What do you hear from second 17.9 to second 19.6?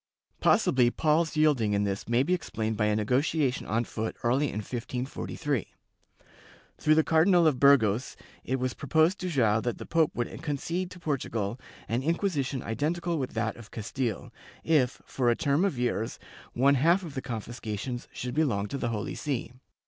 should belong to the Holy See.